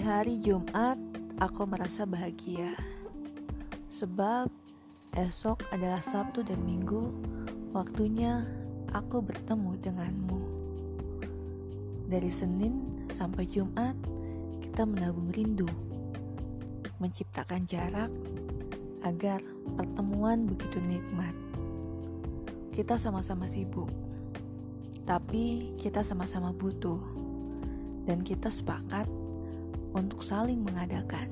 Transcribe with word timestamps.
hari 0.00 0.40
Jumat, 0.40 0.96
aku 1.36 1.68
merasa 1.68 2.08
bahagia. 2.08 2.72
Sebab 3.92 4.48
esok 5.12 5.60
adalah 5.68 6.00
Sabtu 6.00 6.40
dan 6.40 6.64
Minggu, 6.64 7.12
waktunya 7.76 8.48
aku 8.96 9.20
bertemu 9.20 9.76
denganmu. 9.76 10.40
Dari 12.08 12.32
Senin 12.32 13.04
sampai 13.12 13.44
Jumat, 13.44 13.92
kita 14.64 14.88
menabung 14.88 15.28
rindu, 15.36 15.68
menciptakan 16.96 17.68
jarak 17.68 18.08
agar 19.04 19.44
pertemuan 19.76 20.48
begitu 20.48 20.80
nikmat. 20.80 21.36
Kita 22.72 22.96
sama-sama 22.96 23.44
sibuk, 23.44 23.92
tapi 25.04 25.76
kita 25.76 26.00
sama-sama 26.00 26.56
butuh, 26.56 26.98
dan 28.08 28.24
kita 28.24 28.48
sepakat 28.48 29.04
untuk 29.90 30.22
saling 30.22 30.62
mengadakan, 30.62 31.26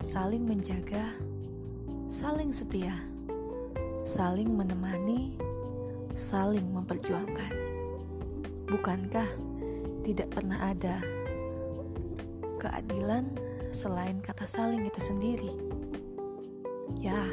saling 0.00 0.44
menjaga, 0.48 1.12
saling 2.08 2.52
setia, 2.52 2.96
saling 4.04 4.48
menemani, 4.52 5.36
saling 6.16 6.64
memperjuangkan. 6.72 7.52
Bukankah 8.68 9.28
tidak 10.02 10.28
pernah 10.32 10.72
ada 10.72 10.98
keadilan 12.56 13.28
selain 13.72 14.20
kata 14.24 14.48
saling 14.48 14.88
itu 14.88 15.00
sendiri? 15.00 15.52
Ya, 16.96 17.28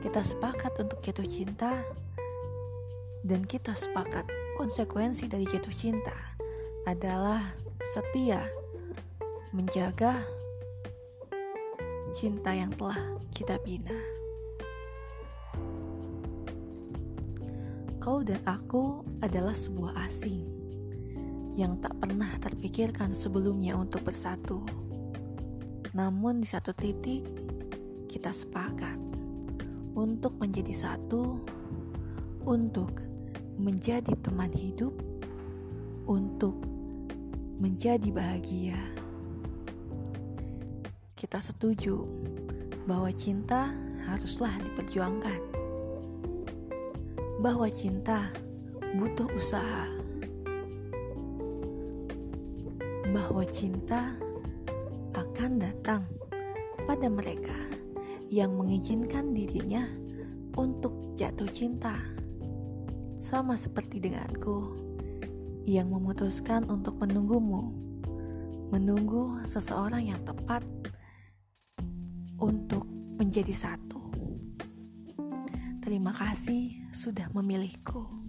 kita 0.00 0.24
sepakat 0.24 0.72
untuk 0.80 0.98
jatuh 1.04 1.28
cinta, 1.28 1.84
dan 3.20 3.44
kita 3.44 3.76
sepakat 3.76 4.24
konsekuensi 4.56 5.28
dari 5.28 5.44
jatuh 5.44 5.72
cinta 5.76 6.16
adalah 6.88 7.52
setia 7.84 8.48
menjaga 9.50 10.22
cinta 12.14 12.54
yang 12.54 12.70
telah 12.70 13.18
kita 13.34 13.58
bina. 13.66 13.98
Kau 17.98 18.22
dan 18.22 18.38
aku 18.46 19.02
adalah 19.18 19.50
sebuah 19.50 20.06
asing 20.06 20.46
yang 21.58 21.82
tak 21.82 21.98
pernah 21.98 22.30
terpikirkan 22.38 23.10
sebelumnya 23.10 23.74
untuk 23.74 24.06
bersatu. 24.06 24.62
Namun, 25.98 26.46
di 26.46 26.46
satu 26.46 26.70
titik 26.70 27.26
kita 28.06 28.30
sepakat 28.30 28.96
untuk 29.98 30.38
menjadi 30.38 30.72
satu, 30.72 31.42
untuk 32.46 33.02
menjadi 33.58 34.14
teman 34.22 34.54
hidup, 34.54 34.94
untuk 36.06 36.54
menjadi 37.58 38.08
bahagia 38.14 38.78
kita 41.20 41.36
setuju 41.36 42.08
bahwa 42.88 43.12
cinta 43.12 43.68
haruslah 44.08 44.56
diperjuangkan, 44.56 45.36
bahwa 47.44 47.68
cinta 47.68 48.32
butuh 48.96 49.28
usaha, 49.36 49.84
bahwa 53.12 53.44
cinta 53.44 54.16
akan 55.12 55.60
datang 55.60 56.08
pada 56.88 57.12
mereka 57.12 57.68
yang 58.32 58.56
mengizinkan 58.56 59.36
dirinya 59.36 59.84
untuk 60.56 61.12
jatuh 61.20 61.52
cinta, 61.52 62.00
sama 63.20 63.60
seperti 63.60 64.00
denganku 64.00 64.72
yang 65.68 65.92
memutuskan 65.92 66.64
untuk 66.72 66.96
menunggumu, 66.96 67.76
menunggu 68.72 69.44
seseorang 69.44 70.16
yang 70.16 70.20
tepat 70.24 70.64
untuk 72.40 72.88
menjadi 73.20 73.52
satu. 73.52 74.00
Terima 75.84 76.12
kasih 76.12 76.88
sudah 76.92 77.28
memilihku. 77.36 78.19